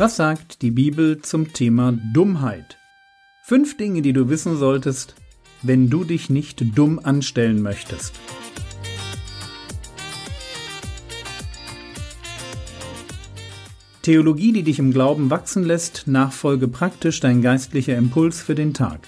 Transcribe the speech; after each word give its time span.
Was 0.00 0.16
sagt 0.16 0.62
die 0.62 0.70
Bibel 0.70 1.20
zum 1.20 1.52
Thema 1.52 1.92
Dummheit? 1.92 2.78
Fünf 3.42 3.76
Dinge, 3.76 4.00
die 4.00 4.14
du 4.14 4.30
wissen 4.30 4.56
solltest, 4.56 5.14
wenn 5.60 5.90
du 5.90 6.04
dich 6.04 6.30
nicht 6.30 6.74
dumm 6.74 6.98
anstellen 6.98 7.60
möchtest. 7.60 8.14
Theologie, 14.00 14.52
die 14.52 14.62
dich 14.62 14.78
im 14.78 14.90
Glauben 14.94 15.28
wachsen 15.28 15.64
lässt, 15.64 16.06
nachfolge 16.06 16.66
praktisch 16.66 17.20
dein 17.20 17.42
geistlicher 17.42 17.98
Impuls 17.98 18.40
für 18.40 18.54
den 18.54 18.72
Tag. 18.72 19.00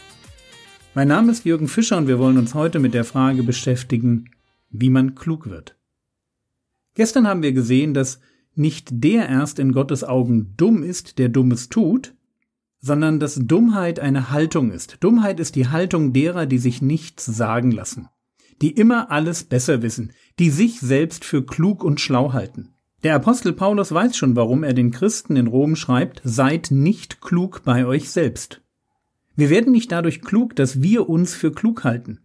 Mein 0.93 1.09
Name 1.09 1.33
ist 1.33 1.47
Jürgen 1.47 1.69
Fischer 1.69 1.97
und 1.97 2.07
wir 2.07 2.19
wollen 2.19 2.37
uns 2.37 2.53
heute 2.53 2.81
mit 2.81 2.93
der 2.93 3.05
Frage 3.05 3.43
beschäftigen, 3.43 4.29
wie 4.69 4.91
man 4.91 5.15
klug 5.15 5.49
wird. 5.49 5.75
Gestern 6.95 7.27
haben 7.27 7.43
wir 7.43 7.53
gesehen, 7.53 7.95
dass 7.95 8.21
nicht 8.55 8.89
der 8.91 9.29
erst 9.29 9.59
in 9.59 9.73
Gottes 9.73 10.05
Augen 10.05 10.55
dumm 10.57 10.83
ist, 10.83 11.19
der 11.19 11.29
Dummes 11.29 11.69
tut, 11.69 12.15
sondern 12.81 13.21
dass 13.21 13.37
Dummheit 13.37 14.01
eine 14.01 14.31
Haltung 14.31 14.73
ist. 14.73 14.99
Dummheit 15.01 15.41
ist 15.41 15.55
die 15.55 15.69
Haltung 15.69 16.13
derer, 16.13 16.47
die 16.47 16.59
sich 16.59 16.83
nichts 16.83 17.25
sagen 17.25 17.71
lassen, 17.71 18.09
die 18.61 18.73
immer 18.73 19.11
alles 19.11 19.45
besser 19.45 19.83
wissen, 19.83 20.13
die 20.39 20.51
sich 20.51 20.81
selbst 20.81 21.25
für 21.25 21.47
klug 21.47 21.85
und 21.85 22.01
schlau 22.01 22.33
halten. 22.33 22.75
Der 23.05 23.15
Apostel 23.15 23.53
Paulus 23.53 23.93
weiß 23.93 24.17
schon, 24.17 24.37
warum 24.37 24.63
er 24.63 24.75
den 24.75 24.91
Christen 24.91 25.37
in 25.37 25.49
Rom 25.49 25.75
schreibt, 25.75 26.21
seid 26.25 26.71
nicht 26.71 27.21
klug 27.21 27.63
bei 27.65 27.87
euch 27.87 28.11
selbst. 28.11 28.63
Wir 29.35 29.51
werden 29.51 29.73
nicht 29.73 29.91
dadurch 29.91 30.21
klug, 30.21 30.55
dass 30.57 30.83
wir 30.83 31.09
uns 31.09 31.35
für 31.35 31.53
klug 31.53 31.85
halten. 31.85 32.21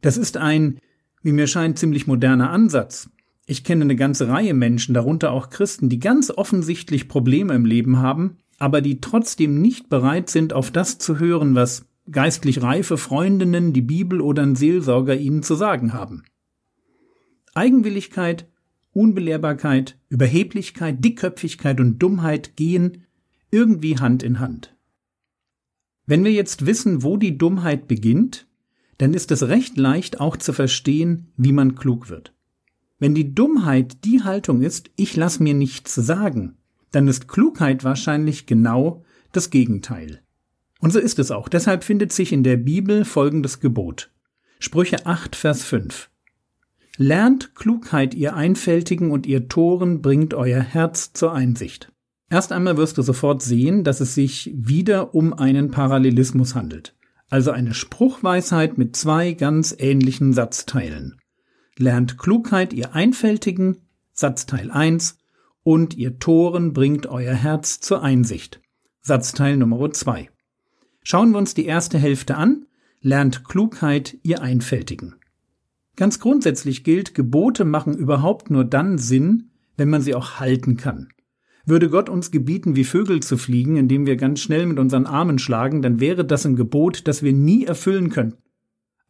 Das 0.00 0.16
ist 0.16 0.36
ein, 0.36 0.78
wie 1.22 1.32
mir 1.32 1.46
scheint, 1.46 1.78
ziemlich 1.78 2.06
moderner 2.06 2.50
Ansatz. 2.50 3.08
Ich 3.46 3.64
kenne 3.64 3.82
eine 3.82 3.96
ganze 3.96 4.28
Reihe 4.28 4.54
Menschen, 4.54 4.94
darunter 4.94 5.32
auch 5.32 5.50
Christen, 5.50 5.88
die 5.88 5.98
ganz 5.98 6.30
offensichtlich 6.30 7.08
Probleme 7.08 7.54
im 7.54 7.66
Leben 7.66 7.98
haben, 7.98 8.38
aber 8.58 8.80
die 8.80 9.00
trotzdem 9.00 9.60
nicht 9.60 9.88
bereit 9.88 10.30
sind, 10.30 10.52
auf 10.52 10.70
das 10.70 10.98
zu 10.98 11.18
hören, 11.18 11.54
was 11.54 11.86
geistlich 12.10 12.62
reife 12.62 12.96
Freundinnen, 12.96 13.72
die 13.72 13.82
Bibel 13.82 14.20
oder 14.20 14.42
ein 14.42 14.56
Seelsorger 14.56 15.16
ihnen 15.16 15.42
zu 15.42 15.54
sagen 15.54 15.92
haben. 15.92 16.22
Eigenwilligkeit 17.54 18.46
Unbelehrbarkeit, 18.94 19.98
Überheblichkeit, 20.08 21.04
Dickköpfigkeit 21.04 21.80
und 21.80 21.98
Dummheit 21.98 22.56
gehen 22.56 23.04
irgendwie 23.50 23.98
Hand 23.98 24.22
in 24.22 24.38
Hand. 24.38 24.76
Wenn 26.06 26.24
wir 26.24 26.32
jetzt 26.32 26.64
wissen, 26.64 27.02
wo 27.02 27.16
die 27.16 27.36
Dummheit 27.36 27.88
beginnt, 27.88 28.46
dann 28.98 29.12
ist 29.12 29.32
es 29.32 29.48
recht 29.48 29.76
leicht 29.76 30.20
auch 30.20 30.36
zu 30.36 30.52
verstehen, 30.52 31.32
wie 31.36 31.52
man 31.52 31.74
klug 31.74 32.08
wird. 32.08 32.33
Wenn 33.04 33.14
die 33.14 33.34
Dummheit 33.34 34.02
die 34.06 34.22
Haltung 34.22 34.62
ist, 34.62 34.90
ich 34.96 35.14
lass 35.14 35.38
mir 35.38 35.52
nichts 35.52 35.94
sagen, 35.94 36.56
dann 36.90 37.06
ist 37.06 37.28
Klugheit 37.28 37.84
wahrscheinlich 37.84 38.46
genau 38.46 39.04
das 39.30 39.50
Gegenteil. 39.50 40.22
Und 40.80 40.90
so 40.90 40.98
ist 40.98 41.18
es 41.18 41.30
auch. 41.30 41.50
Deshalb 41.50 41.84
findet 41.84 42.12
sich 42.12 42.32
in 42.32 42.42
der 42.42 42.56
Bibel 42.56 43.04
folgendes 43.04 43.60
Gebot. 43.60 44.10
Sprüche 44.58 45.04
8, 45.04 45.36
Vers 45.36 45.64
5. 45.64 46.08
Lernt 46.96 47.54
Klugheit, 47.54 48.14
ihr 48.14 48.36
Einfältigen, 48.36 49.10
und 49.10 49.26
ihr 49.26 49.48
Toren 49.48 50.00
bringt 50.00 50.32
euer 50.32 50.62
Herz 50.62 51.12
zur 51.12 51.34
Einsicht. 51.34 51.92
Erst 52.30 52.52
einmal 52.52 52.78
wirst 52.78 52.96
du 52.96 53.02
sofort 53.02 53.42
sehen, 53.42 53.84
dass 53.84 54.00
es 54.00 54.14
sich 54.14 54.50
wieder 54.54 55.14
um 55.14 55.34
einen 55.34 55.70
Parallelismus 55.70 56.54
handelt, 56.54 56.96
also 57.28 57.50
eine 57.50 57.74
Spruchweisheit 57.74 58.78
mit 58.78 58.96
zwei 58.96 59.32
ganz 59.34 59.76
ähnlichen 59.78 60.32
Satzteilen. 60.32 61.18
Lernt 61.76 62.18
Klugheit, 62.18 62.72
ihr 62.72 62.94
Einfältigen, 62.94 63.78
Satzteil 64.12 64.70
1, 64.70 65.18
und 65.64 65.96
ihr 65.96 66.20
Toren 66.20 66.72
bringt 66.72 67.08
euer 67.08 67.34
Herz 67.34 67.80
zur 67.80 68.00
Einsicht. 68.00 68.60
Satzteil 69.00 69.56
Nummer 69.56 69.90
2. 69.90 70.30
Schauen 71.02 71.32
wir 71.32 71.38
uns 71.38 71.52
die 71.54 71.66
erste 71.66 71.98
Hälfte 71.98 72.36
an. 72.36 72.66
Lernt 73.00 73.44
Klugheit, 73.44 74.16
ihr 74.22 74.40
Einfältigen. 74.40 75.16
Ganz 75.96 76.20
grundsätzlich 76.20 76.84
gilt, 76.84 77.12
Gebote 77.12 77.64
machen 77.64 77.98
überhaupt 77.98 78.50
nur 78.50 78.64
dann 78.64 78.96
Sinn, 78.96 79.50
wenn 79.76 79.90
man 79.90 80.00
sie 80.00 80.14
auch 80.14 80.38
halten 80.38 80.76
kann. 80.76 81.08
Würde 81.66 81.90
Gott 81.90 82.08
uns 82.08 82.30
gebieten, 82.30 82.76
wie 82.76 82.84
Vögel 82.84 83.20
zu 83.20 83.36
fliegen, 83.36 83.76
indem 83.76 84.06
wir 84.06 84.16
ganz 84.16 84.40
schnell 84.40 84.66
mit 84.66 84.78
unseren 84.78 85.06
Armen 85.06 85.40
schlagen, 85.40 85.82
dann 85.82 85.98
wäre 85.98 86.24
das 86.24 86.46
ein 86.46 86.54
Gebot, 86.54 87.08
das 87.08 87.24
wir 87.24 87.32
nie 87.32 87.64
erfüllen 87.64 88.10
können. 88.10 88.34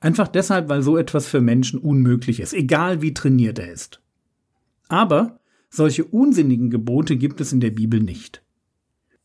Einfach 0.05 0.29
deshalb, 0.29 0.69
weil 0.69 0.83
so 0.83 0.99
etwas 0.99 1.27
für 1.27 1.41
Menschen 1.41 1.81
unmöglich 1.81 2.39
ist, 2.39 2.53
egal 2.53 3.01
wie 3.01 3.15
trainiert 3.15 3.59
er 3.59 3.73
ist. 3.73 4.03
Aber 4.87 5.41
solche 5.71 6.05
unsinnigen 6.05 6.69
Gebote 6.69 7.17
gibt 7.17 7.41
es 7.41 7.55
in 7.55 7.61
der 7.61 7.71
Bibel 7.71 8.01
nicht. 8.01 8.43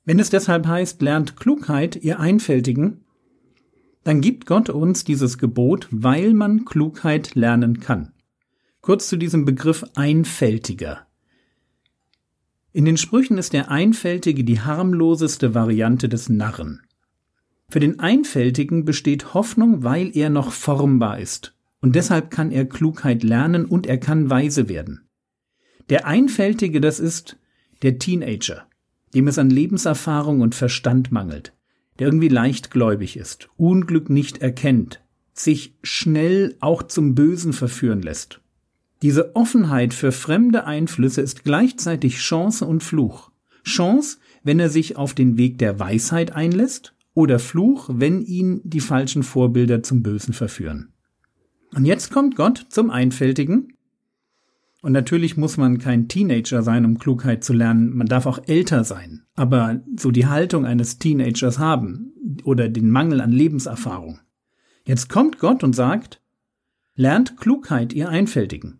Wenn 0.05 0.19
es 0.19 0.29
deshalb 0.29 0.67
heißt, 0.67 1.01
lernt 1.01 1.35
Klugheit, 1.35 1.97
ihr 1.97 2.21
Einfältigen, 2.21 3.01
dann 4.05 4.21
gibt 4.21 4.45
Gott 4.45 4.69
uns 4.69 5.03
dieses 5.03 5.37
Gebot, 5.37 5.89
weil 5.91 6.33
man 6.33 6.63
Klugheit 6.63 7.35
lernen 7.35 7.81
kann. 7.81 8.13
Kurz 8.79 9.09
zu 9.09 9.17
diesem 9.17 9.43
Begriff 9.43 9.83
Einfältiger. 9.95 11.07
In 12.71 12.85
den 12.85 12.95
Sprüchen 12.95 13.37
ist 13.37 13.51
der 13.51 13.69
Einfältige 13.69 14.45
die 14.45 14.61
harmloseste 14.61 15.53
Variante 15.53 16.07
des 16.07 16.29
Narren. 16.29 16.83
Für 17.69 17.79
den 17.79 17.99
Einfältigen 17.99 18.85
besteht 18.85 19.33
Hoffnung, 19.33 19.83
weil 19.83 20.15
er 20.15 20.29
noch 20.29 20.51
formbar 20.51 21.19
ist, 21.19 21.55
und 21.81 21.95
deshalb 21.95 22.31
kann 22.31 22.51
er 22.51 22.65
Klugheit 22.65 23.23
lernen 23.23 23.65
und 23.65 23.87
er 23.87 23.97
kann 23.97 24.29
weise 24.29 24.67
werden. 24.69 25.07
Der 25.89 26.05
Einfältige, 26.05 26.81
das 26.81 26.99
ist 26.99 27.37
der 27.81 27.99
Teenager, 27.99 28.67
dem 29.13 29.27
es 29.27 29.37
an 29.37 29.49
Lebenserfahrung 29.49 30.41
und 30.41 30.55
Verstand 30.55 31.11
mangelt 31.11 31.53
der 31.99 32.07
irgendwie 32.07 32.29
leichtgläubig 32.29 33.17
ist, 33.17 33.49
Unglück 33.57 34.09
nicht 34.09 34.41
erkennt, 34.41 35.01
sich 35.33 35.75
schnell 35.83 36.55
auch 36.61 36.83
zum 36.83 37.13
Bösen 37.13 37.53
verführen 37.53 38.01
lässt. 38.01 38.41
Diese 39.01 39.35
Offenheit 39.35 39.93
für 39.93 40.11
fremde 40.11 40.65
Einflüsse 40.65 41.21
ist 41.21 41.43
gleichzeitig 41.43 42.17
Chance 42.17 42.65
und 42.65 42.83
Fluch. 42.83 43.31
Chance, 43.63 44.17
wenn 44.43 44.59
er 44.59 44.69
sich 44.69 44.97
auf 44.97 45.13
den 45.13 45.37
Weg 45.37 45.57
der 45.57 45.79
Weisheit 45.79 46.31
einlässt, 46.31 46.95
oder 47.19 47.37
Fluch, 47.37 47.89
wenn 47.91 48.21
ihn 48.21 48.61
die 48.63 48.79
falschen 48.79 49.23
Vorbilder 49.23 49.83
zum 49.83 50.01
Bösen 50.01 50.33
verführen. 50.33 50.93
Und 51.75 51.85
jetzt 51.85 52.11
kommt 52.11 52.35
Gott 52.35 52.65
zum 52.69 52.89
Einfältigen 52.89 53.73
und 54.81 54.93
natürlich 54.93 55.35
muss 55.35 55.57
man 55.57 55.77
kein 55.77 56.07
Teenager 56.07 56.63
sein, 56.63 56.85
um 56.85 56.99
Klugheit 56.99 57.43
zu 57.43 57.51
lernen. 57.51 57.95
Man 57.95 58.07
darf 58.07 58.25
auch 58.25 58.39
älter 58.47 58.85
sein. 58.85 59.23
Aber 59.35 59.81
so 59.97 60.11
die 60.11 60.27
Haltung 60.27 60.65
eines 60.65 60.99
Teenagers 60.99 61.59
haben 61.59 62.13
oder 62.43 62.69
den 62.69 62.89
Mangel 62.89 63.19
an 63.19 63.31
Lebenserfahrung. 63.31 64.19
Jetzt 64.85 65.09
kommt 65.09 65.39
Gott 65.39 65.63
und 65.63 65.75
sagt, 65.75 66.21
lernt 66.95 67.37
Klugheit, 67.37 67.91
ihr 67.91 68.07
Einfältigen. 68.07 68.79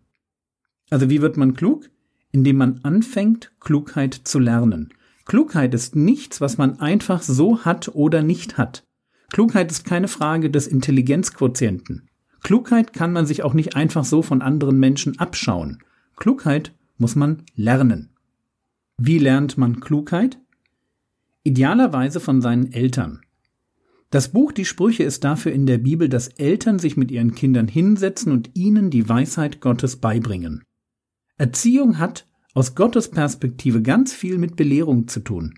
Also 0.88 1.10
wie 1.10 1.20
wird 1.20 1.36
man 1.36 1.54
klug? 1.54 1.90
Indem 2.32 2.56
man 2.56 2.80
anfängt, 2.82 3.52
Klugheit 3.60 4.14
zu 4.14 4.38
lernen. 4.38 4.94
Klugheit 5.30 5.74
ist 5.74 5.94
nichts, 5.94 6.40
was 6.40 6.58
man 6.58 6.80
einfach 6.80 7.22
so 7.22 7.64
hat 7.64 7.94
oder 7.94 8.20
nicht 8.20 8.58
hat. 8.58 8.84
Klugheit 9.30 9.70
ist 9.70 9.84
keine 9.84 10.08
Frage 10.08 10.50
des 10.50 10.66
Intelligenzquotienten. 10.66 12.08
Klugheit 12.42 12.92
kann 12.92 13.12
man 13.12 13.26
sich 13.26 13.44
auch 13.44 13.54
nicht 13.54 13.76
einfach 13.76 14.04
so 14.04 14.22
von 14.22 14.42
anderen 14.42 14.80
Menschen 14.80 15.20
abschauen. 15.20 15.84
Klugheit 16.16 16.74
muss 16.98 17.14
man 17.14 17.44
lernen. 17.54 18.08
Wie 18.98 19.18
lernt 19.18 19.56
man 19.56 19.78
Klugheit? 19.78 20.40
Idealerweise 21.44 22.18
von 22.18 22.40
seinen 22.40 22.72
Eltern. 22.72 23.20
Das 24.10 24.32
Buch 24.32 24.50
Die 24.50 24.64
Sprüche 24.64 25.04
ist 25.04 25.22
dafür 25.22 25.52
in 25.52 25.64
der 25.64 25.78
Bibel, 25.78 26.08
dass 26.08 26.26
Eltern 26.26 26.80
sich 26.80 26.96
mit 26.96 27.12
ihren 27.12 27.36
Kindern 27.36 27.68
hinsetzen 27.68 28.32
und 28.32 28.50
ihnen 28.54 28.90
die 28.90 29.08
Weisheit 29.08 29.60
Gottes 29.60 29.94
beibringen. 29.94 30.64
Erziehung 31.36 32.00
hat 32.00 32.26
aus 32.54 32.74
Gottes 32.74 33.08
Perspektive 33.08 33.82
ganz 33.82 34.12
viel 34.12 34.38
mit 34.38 34.56
Belehrung 34.56 35.08
zu 35.08 35.20
tun. 35.20 35.54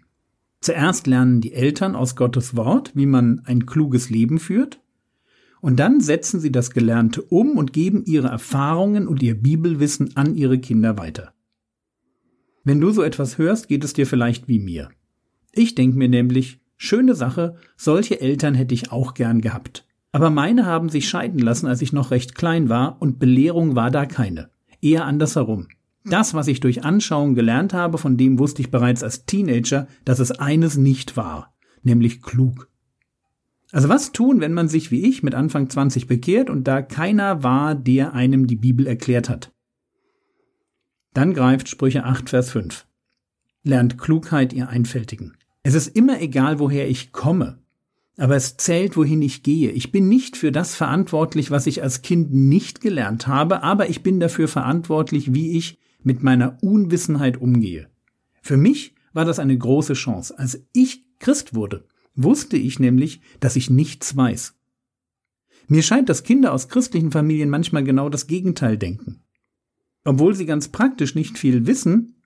Zuerst 0.61 1.07
lernen 1.07 1.41
die 1.41 1.53
Eltern 1.55 1.97
aus 1.97 2.15
Gottes 2.15 2.57
Wort, 2.57 2.93
wie 2.95 3.07
man 3.07 3.43
ein 3.47 3.67
kluges 3.67 4.11
Leben 4.11 4.39
führt, 4.39 4.81
und 5.61 5.79
dann 5.79 6.01
setzen 6.01 6.41
sie 6.41 6.51
das 6.51 6.73
Gelernte 6.73 7.23
um 7.23 7.57
und 7.57 7.73
geben 7.73 8.05
ihre 8.05 8.29
Erfahrungen 8.29 9.07
und 9.07 9.23
ihr 9.23 9.41
Bibelwissen 9.41 10.17
an 10.17 10.35
ihre 10.35 10.59
Kinder 10.59 10.99
weiter. 10.99 11.33
Wenn 12.65 12.81
du 12.81 12.91
so 12.91 13.03
etwas 13.03 13.39
hörst, 13.39 13.69
geht 13.69 13.85
es 13.85 13.93
dir 13.93 14.07
vielleicht 14.07 14.49
wie 14.49 14.59
mir. 14.59 14.91
Ich 15.53 15.77
denke 15.77 15.97
mir 15.97 16.09
nämlich, 16.09 16.61
schöne 16.77 17.15
Sache, 17.15 17.57
solche 17.77 18.21
Eltern 18.21 18.55
hätte 18.55 18.75
ich 18.75 18.91
auch 18.91 19.15
gern 19.15 19.41
gehabt. 19.41 19.87
Aber 20.11 20.31
meine 20.31 20.67
haben 20.67 20.89
sich 20.89 21.09
scheiden 21.09 21.39
lassen, 21.39 21.67
als 21.67 21.81
ich 21.81 21.93
noch 21.93 22.11
recht 22.11 22.35
klein 22.35 22.69
war, 22.69 23.01
und 23.01 23.19
Belehrung 23.19 23.77
war 23.77 23.91
da 23.91 24.05
keine. 24.05 24.51
Eher 24.81 25.07
andersherum. 25.07 25.69
Das, 26.05 26.35
was 26.35 26.49
ich 26.49 26.61
durch 26.61 26.85
Anschauung 26.85 27.35
gelernt 27.35 27.75
habe, 27.75 27.99
von 27.99 28.17
dem 28.17 28.39
wusste 28.39 28.63
ich 28.63 28.71
bereits 28.71 29.03
als 29.03 29.25
Teenager, 29.25 29.87
dass 30.05 30.19
es 30.19 30.33
eines 30.33 30.77
nicht 30.77 31.17
war, 31.17 31.55
nämlich 31.83 32.23
klug. 32.23 32.69
Also 33.71 33.89
was 33.89 34.13
tun, 34.13 34.41
wenn 34.41 34.53
man 34.53 34.69
sich 34.69 34.91
wie 34.91 35.09
ich 35.09 35.23
mit 35.23 35.35
Anfang 35.35 35.71
20 35.71 36.07
bekehrt 36.07 36.51
und 36.51 36.65
da 36.69 36.83
keiner 36.83 37.43
war, 37.43 37.75
der 37.75 38.13
einem 38.13 38.47
die 38.47 38.57
Bibel 38.57 38.87
erklärt 38.87 39.29
hat? 39.29 39.53
Dann 41.15 41.35
greift 41.35 41.69
Sprüche 41.69 42.05
8, 42.05 42.31
Vers 42.31 42.51
5. 42.51 42.87
lernt 43.63 43.97
Klugheit 43.99 44.53
ihr 44.53 44.69
Einfältigen. 44.69 45.37
Es 45.63 45.75
ist 45.75 45.89
immer 45.89 46.21
egal, 46.21 46.59
woher 46.59 46.89
ich 46.89 47.13
komme, 47.13 47.59
aber 48.17 48.37
es 48.37 48.57
zählt, 48.57 48.97
wohin 48.97 49.23
ich 49.23 49.43
gehe. 49.43 49.71
Ich 49.71 49.93
bin 49.93 50.09
nicht 50.09 50.37
für 50.37 50.53
das 50.53 50.75
verantwortlich, 50.75 51.51
was 51.51 51.67
ich 51.67 51.83
als 51.83 52.03
Kind 52.03 52.33
nicht 52.33 52.81
gelernt 52.81 53.27
habe, 53.27 53.63
aber 53.63 53.89
ich 53.89 54.03
bin 54.03 54.21
dafür 54.21 54.49
verantwortlich, 54.49 55.33
wie 55.33 55.57
ich 55.57 55.79
mit 56.05 56.23
meiner 56.23 56.59
Unwissenheit 56.63 57.41
umgehe. 57.41 57.89
Für 58.43 58.57
mich 58.57 58.95
war 59.13 59.25
das 59.25 59.39
eine 59.39 59.57
große 59.57 59.95
Chance. 59.95 60.39
Als 60.39 60.65
ich 60.73 61.05
Christ 61.19 61.55
wurde, 61.55 61.87
wusste 62.15 62.57
ich 62.57 62.79
nämlich, 62.79 63.21
dass 63.41 63.57
ich 63.57 63.71
nichts 63.71 64.17
weiß. 64.17 64.55
Mir 65.69 65.83
scheint, 65.83 66.09
dass 66.09 66.25
Kinder 66.25 66.53
aus 66.53 66.69
christlichen 66.69 67.13
Familien 67.13 67.49
manchmal 67.49 67.85
genau 67.85 68.09
das 68.09 68.27
Gegenteil 68.27 68.77
denken. 68.77 69.23
Obwohl 70.05 70.35
sie 70.35 70.47
ganz 70.47 70.69
praktisch 70.69 71.15
nicht 71.15 71.39
viel 71.39 71.67
wissen, 71.67 72.17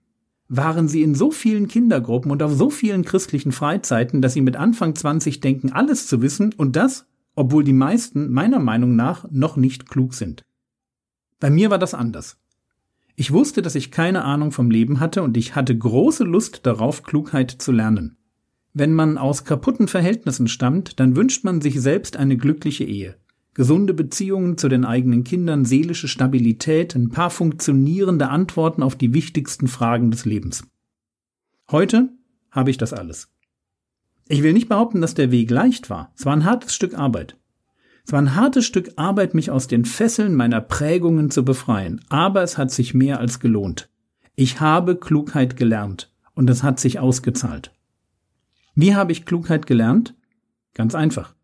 waren 0.49 0.89
sie 0.89 1.03
in 1.03 1.15
so 1.15 1.31
vielen 1.31 1.69
Kindergruppen 1.69 2.31
und 2.31 2.43
auf 2.43 2.55
so 2.55 2.71
vielen 2.71 3.05
christlichen 3.05 3.53
Freizeiten, 3.53 4.23
dass 4.23 4.33
sie 4.33 4.41
mit 4.41 4.57
Anfang 4.57 4.95
20 4.95 5.41
denken, 5.41 5.73
alles 5.73 6.07
zu 6.07 6.23
wissen 6.23 6.55
und 6.55 6.77
das, 6.77 7.07
obwohl 7.35 7.65
die 7.65 7.73
meisten 7.73 8.31
meiner 8.31 8.61
Meinung 8.61 8.97
nach 8.97 9.31
noch 9.31 9.57
nicht 9.57 9.89
klug 9.89 10.15
sind. 10.15 10.45
Bei 11.39 11.51
mir 11.51 11.71
war 11.71 11.79
das 11.79 11.95
anders. 11.95 12.39
Ich 13.17 13.33
wusste, 13.33 13.63
dass 13.63 13.75
ich 13.75 13.91
keine 13.91 14.25
Ahnung 14.25 14.53
vom 14.53 14.71
Leben 14.71 15.01
hatte 15.01 15.23
und 15.23 15.37
ich 15.37 15.57
hatte 15.57 15.77
große 15.77 16.25
Lust 16.25 16.61
darauf, 16.65 17.03
Klugheit 17.03 17.51
zu 17.51 17.73
lernen. 17.73 18.17
Wenn 18.73 18.93
man 18.93 19.19
aus 19.19 19.45
kaputten 19.45 19.89
Verhältnissen 19.89 20.49
stammt, 20.49 21.01
dann 21.01 21.17
wünscht 21.17 21.43
man 21.43 21.61
sich 21.61 21.81
selbst 21.81 22.17
eine 22.17 22.37
glückliche 22.37 22.85
Ehe 22.85 23.17
gesunde 23.57 23.95
Beziehungen 23.95 24.59
zu 24.59 24.69
den 24.69 24.85
eigenen 24.85 25.25
Kindern, 25.25 25.65
seelische 25.65 26.09
Stabilität, 26.09 26.95
ein 26.95 27.09
paar 27.09 27.31
funktionierende 27.31 28.29
Antworten 28.29 28.83
auf 28.83 28.97
die 28.97 29.15
wichtigsten 29.15 29.67
Fragen 29.67 30.11
des 30.11 30.27
Lebens. 30.27 30.65
Heute 31.71 32.11
habe 32.51 32.69
ich 32.69 32.77
das 32.77 32.93
alles. 32.93 33.33
Ich 34.29 34.43
will 34.43 34.53
nicht 34.53 34.69
behaupten, 34.69 35.01
dass 35.01 35.15
der 35.15 35.31
Weg 35.31 35.51
leicht 35.51 35.89
war. 35.89 36.13
Es 36.19 36.27
war 36.27 36.35
ein 36.35 36.45
hartes 36.45 36.75
Stück 36.75 36.93
Arbeit. 36.99 37.39
Es 38.07 38.13
war 38.13 38.23
ein 38.23 38.37
hartes 38.37 38.65
Stück 38.65 38.93
Arbeit, 38.95 39.35
mich 39.35 39.51
aus 39.51 39.67
den 39.67 39.85
Fesseln 39.85 40.37
meiner 40.37 40.61
Prägungen 40.61 41.29
zu 41.29 41.45
befreien, 41.45 42.01
aber 42.09 42.45
es 42.45 42.57
hat 42.57 42.71
sich 42.71 42.95
mehr 42.95 43.19
als 43.19 43.41
gelohnt. 43.41 43.89
Ich 44.37 44.61
habe 44.61 44.95
Klugheit 44.95 45.57
gelernt 45.57 46.13
und 46.37 46.49
es 46.49 46.63
hat 46.63 46.79
sich 46.79 47.01
ausgezahlt. 47.01 47.73
Wie 48.77 48.95
habe 48.95 49.11
ich 49.11 49.27
Klugheit 49.27 49.67
gelernt? 49.67 50.15
Ganz 50.73 50.95
einfach. 50.95 51.35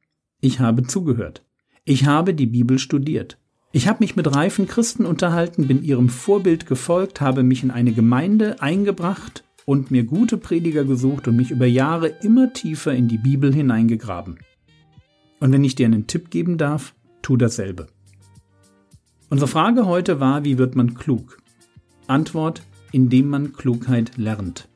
Ich 0.41 0.61
habe 0.61 0.85
zugehört. 0.85 1.43
Ich 1.85 2.06
habe 2.06 2.32
die 2.32 2.47
Bibel 2.47 2.79
studiert. 2.79 3.38
Ich 3.73 3.88
habe 3.88 3.99
mich 3.99 4.15
mit 4.15 4.32
reifen 4.32 4.69
Christen 4.69 5.05
unterhalten, 5.05 5.67
bin 5.67 5.82
ihrem 5.82 6.11
Vorbild 6.11 6.67
gefolgt, 6.67 7.20
habe 7.20 7.43
mich 7.43 7.65
in 7.65 7.73
eine 7.73 7.91
Gemeinde 7.91 8.62
eingebracht 8.62 9.43
und 9.65 9.91
mir 9.91 10.05
gute 10.05 10.37
Prediger 10.37 10.85
gesucht 10.85 11.26
und 11.26 11.35
mich 11.35 11.50
über 11.50 11.67
Jahre 11.67 12.06
immer 12.23 12.53
tiefer 12.53 12.94
in 12.94 13.08
die 13.08 13.19
Bibel 13.19 13.53
hineingegraben. 13.53 14.38
Und 15.43 15.50
wenn 15.50 15.65
ich 15.65 15.75
dir 15.75 15.87
einen 15.87 16.06
Tipp 16.06 16.31
geben 16.31 16.56
darf, 16.56 16.94
tu 17.21 17.37
dasselbe. 17.37 17.89
Unsere 19.29 19.49
Frage 19.49 19.87
heute 19.87 20.21
war, 20.21 20.44
wie 20.44 20.56
wird 20.56 20.77
man 20.77 20.94
klug? 20.94 21.39
Antwort, 22.06 22.62
indem 22.93 23.27
man 23.29 23.53
Klugheit 23.53 24.17
lernt. 24.17 24.69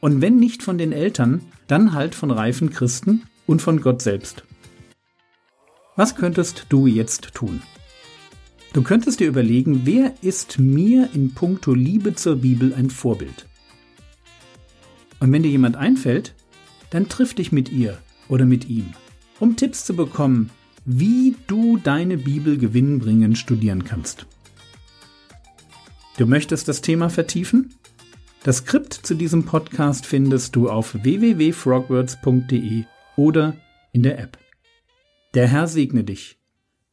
Und 0.00 0.20
wenn 0.20 0.40
nicht 0.40 0.64
von 0.64 0.78
den 0.78 0.90
Eltern, 0.90 1.42
dann 1.68 1.92
halt 1.92 2.16
von 2.16 2.32
reifen 2.32 2.70
Christen 2.70 3.22
und 3.46 3.62
von 3.62 3.80
Gott 3.80 4.02
selbst. 4.02 4.42
Was 5.94 6.16
könntest 6.16 6.66
du 6.70 6.88
jetzt 6.88 7.32
tun? 7.32 7.62
Du 8.72 8.82
könntest 8.82 9.20
dir 9.20 9.28
überlegen, 9.28 9.82
wer 9.84 10.14
ist 10.22 10.58
mir 10.58 11.10
in 11.14 11.34
puncto 11.34 11.72
Liebe 11.72 12.16
zur 12.16 12.34
Bibel 12.34 12.74
ein 12.74 12.90
Vorbild? 12.90 13.46
Und 15.20 15.30
wenn 15.30 15.44
dir 15.44 15.52
jemand 15.52 15.76
einfällt, 15.76 16.34
dann 16.90 17.08
triff 17.08 17.32
dich 17.32 17.52
mit 17.52 17.70
ihr 17.70 17.96
oder 18.28 18.44
mit 18.44 18.68
ihm, 18.68 18.92
um 19.40 19.56
Tipps 19.56 19.84
zu 19.84 19.96
bekommen, 19.96 20.50
wie 20.84 21.34
du 21.46 21.78
deine 21.78 22.16
Bibel 22.16 22.56
gewinnbringend 22.58 23.36
studieren 23.36 23.84
kannst. 23.84 24.26
Du 26.18 26.26
möchtest 26.26 26.68
das 26.68 26.82
Thema 26.82 27.10
vertiefen? 27.10 27.74
Das 28.42 28.58
Skript 28.58 28.94
zu 28.94 29.14
diesem 29.14 29.44
Podcast 29.44 30.06
findest 30.06 30.54
du 30.56 30.70
auf 30.70 30.94
www.frogwords.de 31.02 32.84
oder 33.16 33.56
in 33.92 34.02
der 34.02 34.18
App. 34.18 34.38
Der 35.34 35.46
Herr 35.46 35.66
segne 35.66 36.04
dich, 36.04 36.38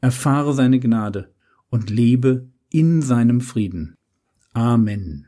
erfahre 0.02 0.54
seine 0.54 0.80
Gnade 0.80 1.34
und 1.70 1.90
lebe 1.90 2.50
in 2.70 3.02
seinem 3.02 3.42
Frieden. 3.42 3.96
Amen. 4.54 5.27